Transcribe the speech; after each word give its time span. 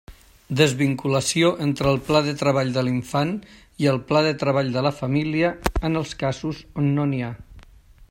Desvinculació 0.59 1.51
entre 1.65 1.91
el 1.91 1.99
pla 2.07 2.21
de 2.29 2.33
treball 2.39 2.73
de 2.79 2.85
l'infant 2.87 3.35
i 3.85 3.91
el 3.93 4.03
pla 4.13 4.25
de 4.31 4.35
treball 4.45 4.75
de 4.79 4.87
la 4.89 4.95
família, 5.03 5.55
en 5.91 6.03
els 6.03 6.19
casos 6.27 6.65
on 6.83 6.95
n'hi 6.99 7.25
ha. 7.29 7.35